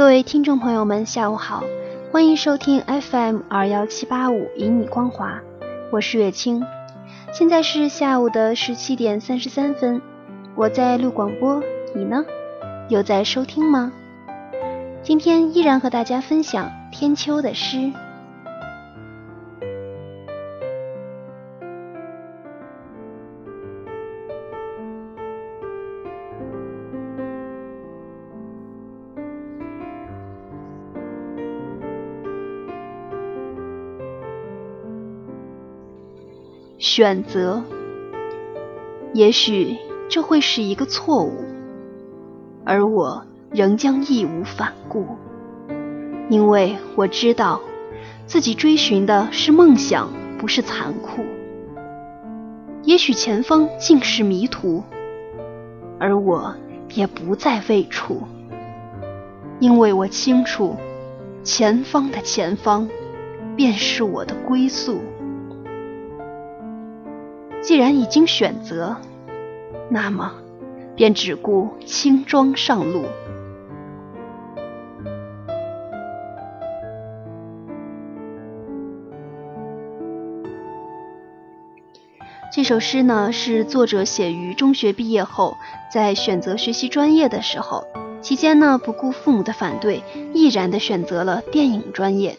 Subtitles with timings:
[0.00, 1.62] 各位听众朋友们，下午好，
[2.10, 5.38] 欢迎收听 FM 二幺七八五，以你光华，
[5.92, 6.64] 我是月清。
[7.34, 10.00] 现在是下午的十七点三十三分，
[10.54, 11.62] 我在录广播，
[11.94, 12.24] 你呢？
[12.88, 13.92] 有在收听吗？
[15.02, 17.92] 今天依然和大家分享天秋的诗。
[36.80, 37.62] 选择，
[39.12, 39.76] 也许
[40.08, 41.44] 这会是一个错误，
[42.64, 45.06] 而我仍将义无反顾，
[46.30, 47.60] 因为我知道
[48.24, 51.22] 自己追寻的是梦想，不是残酷。
[52.84, 54.82] 也许前方尽是迷途，
[55.98, 56.54] 而我
[56.94, 58.22] 也不在未处，
[59.58, 60.74] 因为我清楚，
[61.44, 62.88] 前方的前方，
[63.54, 64.98] 便是我的归宿。
[67.70, 68.96] 既然已经选择，
[69.88, 70.32] 那么
[70.96, 73.04] 便只顾轻装上路。
[82.52, 85.56] 这首诗呢，是作者写于中学毕业后，
[85.94, 87.84] 在选择学习专业的时候，
[88.20, 90.02] 期间呢不顾父母的反对，
[90.34, 92.36] 毅然的选择了电影专业。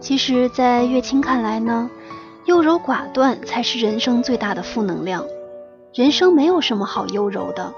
[0.00, 1.90] 其实，在月清看来呢。
[2.48, 5.26] 优柔寡断才是人生最大的负能量。
[5.92, 7.74] 人生没有什么好优柔的。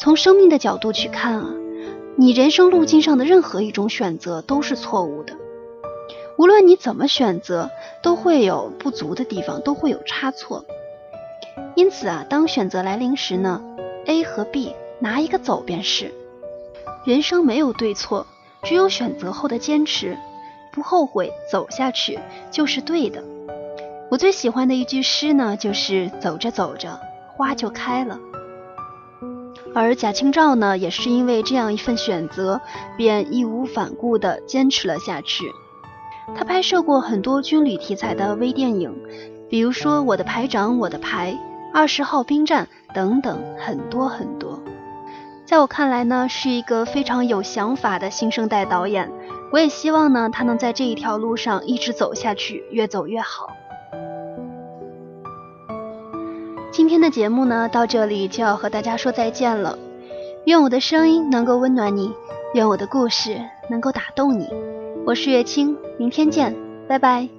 [0.00, 1.54] 从生命的角度去看啊，
[2.16, 5.34] 你人生路径上的任何一种选择都是错误的。
[6.36, 7.70] 无论你怎么选择，
[8.02, 10.64] 都会有不足的地方，都会有差错。
[11.76, 13.62] 因此啊，当选择来临时呢
[14.06, 16.12] ，A 和 B 拿一个走便是。
[17.04, 18.26] 人生没有对错，
[18.64, 20.18] 只有选择后的坚持，
[20.72, 22.18] 不后悔，走下去
[22.50, 23.22] 就是对的。
[24.08, 27.00] 我最喜欢的一句诗呢，就是走着走着，
[27.36, 28.18] 花就开了。
[29.74, 32.60] 而贾清照呢，也是因为这样一份选择，
[32.96, 35.50] 便义无反顾地坚持了下去。
[36.36, 38.94] 他拍摄过很多军旅题材的微电影，
[39.50, 41.32] 比如说《我的排长我的排》
[41.74, 44.62] 《二十号兵站》等等，很多很多。
[45.44, 49.10] 在我看来呢，是一个非常有想法的新生代导演。
[49.52, 53.48] 我也希望呢，他能在这一条路上一直走下去，越走越好。
[56.76, 59.78] 今天的节目呢，到这里就要和大家说再见了。
[60.44, 62.12] 愿我的声音能够温暖你，
[62.52, 64.46] 愿我的故事能够打动你。
[65.06, 66.54] 我是月清，明天见，
[66.86, 67.30] 拜拜。